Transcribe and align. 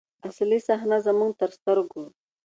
اصلي 0.27 0.59
صحنه 0.67 0.97
زموږ 1.05 1.31
تر 1.39 1.49
سترګو. 1.57 2.03